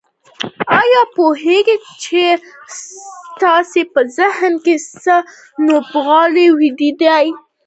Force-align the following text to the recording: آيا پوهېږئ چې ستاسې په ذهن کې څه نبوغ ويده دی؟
آيا 0.81 1.01
پوهېږئ 1.15 1.77
چې 2.03 2.21
ستاسې 2.79 3.81
په 3.93 4.01
ذهن 4.17 4.53
کې 4.65 4.75
څه 5.03 5.15
نبوغ 5.67 6.07
ويده 6.59 6.89
دی؟ 7.01 7.27